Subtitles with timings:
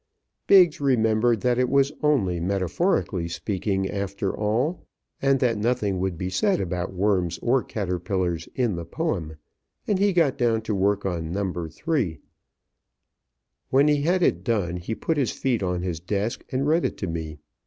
[0.47, 4.83] Biggs remembered that it was only metaphorically speaking, after all,
[5.21, 9.35] and that nothing would be said about worms or caterpillars in the poem,
[9.85, 11.67] and he got down to work on No.
[11.69, 12.17] 3.
[13.69, 16.97] When he had it done, he put his feet on his desk and read it
[16.97, 17.37] to me.